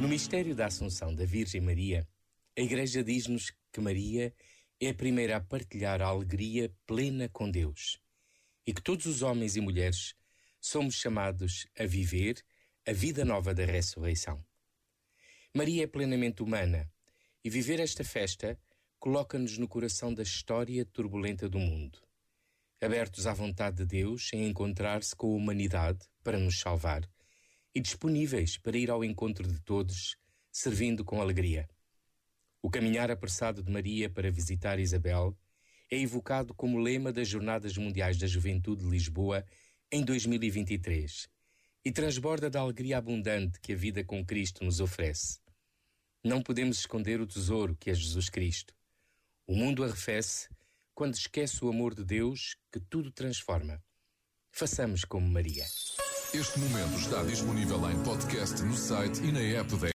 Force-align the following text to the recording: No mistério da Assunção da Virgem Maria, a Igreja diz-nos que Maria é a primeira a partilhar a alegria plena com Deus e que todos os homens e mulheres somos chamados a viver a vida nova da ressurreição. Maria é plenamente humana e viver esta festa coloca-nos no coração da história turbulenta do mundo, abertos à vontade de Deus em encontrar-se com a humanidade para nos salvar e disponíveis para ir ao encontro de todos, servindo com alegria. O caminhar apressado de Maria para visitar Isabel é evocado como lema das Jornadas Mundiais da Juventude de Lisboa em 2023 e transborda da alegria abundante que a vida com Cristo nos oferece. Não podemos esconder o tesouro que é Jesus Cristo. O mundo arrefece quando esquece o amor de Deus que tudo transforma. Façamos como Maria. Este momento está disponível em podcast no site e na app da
No 0.00 0.08
mistério 0.08 0.54
da 0.54 0.66
Assunção 0.66 1.14
da 1.14 1.24
Virgem 1.24 1.60
Maria, 1.60 2.08
a 2.56 2.60
Igreja 2.60 3.04
diz-nos 3.04 3.52
que 3.72 3.80
Maria 3.80 4.34
é 4.80 4.90
a 4.90 4.94
primeira 4.94 5.36
a 5.36 5.40
partilhar 5.40 6.00
a 6.00 6.06
alegria 6.06 6.72
plena 6.86 7.28
com 7.28 7.50
Deus 7.50 8.00
e 8.66 8.72
que 8.72 8.82
todos 8.82 9.06
os 9.06 9.22
homens 9.22 9.56
e 9.56 9.60
mulheres 9.60 10.14
somos 10.60 10.94
chamados 10.94 11.66
a 11.78 11.84
viver 11.84 12.42
a 12.86 12.92
vida 12.92 13.24
nova 13.24 13.52
da 13.52 13.64
ressurreição. 13.64 14.44
Maria 15.54 15.84
é 15.84 15.86
plenamente 15.86 16.42
humana 16.42 16.90
e 17.44 17.50
viver 17.50 17.80
esta 17.80 18.04
festa 18.04 18.58
coloca-nos 18.98 19.58
no 19.58 19.68
coração 19.68 20.12
da 20.12 20.22
história 20.22 20.84
turbulenta 20.84 21.48
do 21.48 21.58
mundo, 21.58 22.00
abertos 22.80 23.26
à 23.26 23.32
vontade 23.32 23.78
de 23.78 23.86
Deus 23.86 24.30
em 24.32 24.46
encontrar-se 24.46 25.14
com 25.14 25.32
a 25.32 25.36
humanidade 25.36 25.98
para 26.22 26.38
nos 26.38 26.60
salvar 26.60 27.08
e 27.74 27.80
disponíveis 27.80 28.56
para 28.56 28.78
ir 28.78 28.90
ao 28.90 29.04
encontro 29.04 29.46
de 29.46 29.60
todos, 29.60 30.16
servindo 30.50 31.04
com 31.04 31.20
alegria. 31.20 31.68
O 32.62 32.70
caminhar 32.70 33.10
apressado 33.10 33.62
de 33.62 33.70
Maria 33.70 34.08
para 34.08 34.30
visitar 34.30 34.78
Isabel 34.78 35.36
é 35.90 35.98
evocado 35.98 36.54
como 36.54 36.78
lema 36.78 37.12
das 37.12 37.28
Jornadas 37.28 37.76
Mundiais 37.76 38.18
da 38.18 38.26
Juventude 38.26 38.84
de 38.84 38.90
Lisboa 38.90 39.44
em 39.90 40.04
2023 40.04 41.28
e 41.84 41.90
transborda 41.90 42.50
da 42.50 42.60
alegria 42.60 42.98
abundante 42.98 43.60
que 43.60 43.72
a 43.72 43.76
vida 43.76 44.04
com 44.04 44.24
Cristo 44.24 44.64
nos 44.64 44.80
oferece. 44.80 45.40
Não 46.22 46.42
podemos 46.42 46.78
esconder 46.78 47.20
o 47.20 47.26
tesouro 47.26 47.76
que 47.76 47.90
é 47.90 47.94
Jesus 47.94 48.28
Cristo. 48.28 48.74
O 49.46 49.54
mundo 49.54 49.82
arrefece 49.82 50.48
quando 50.98 51.14
esquece 51.14 51.64
o 51.64 51.68
amor 51.68 51.94
de 51.94 52.04
Deus 52.04 52.56
que 52.72 52.80
tudo 52.80 53.12
transforma. 53.12 53.80
Façamos 54.50 55.04
como 55.04 55.28
Maria. 55.28 55.64
Este 56.34 56.58
momento 56.58 56.98
está 56.98 57.22
disponível 57.22 57.88
em 57.88 58.02
podcast 58.02 58.60
no 58.64 58.76
site 58.76 59.22
e 59.22 59.30
na 59.30 59.38
app 59.38 59.76
da 59.76 59.86